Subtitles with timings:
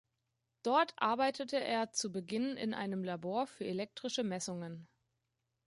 [0.63, 4.87] Dort arbeitete er zu Beginn in einem Labor für elektrische Messungen.